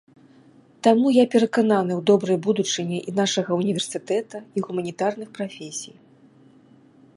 Таму 0.85 1.11
я 1.15 1.25
перакананы 1.35 1.93
ў 1.95 2.01
добрай 2.11 2.39
будучыні 2.47 2.97
і 3.11 3.15
нашага 3.21 3.51
ўніверсітэта, 3.59 4.37
і 4.57 4.67
гуманітарных 4.69 5.29
прафесій. 5.39 5.93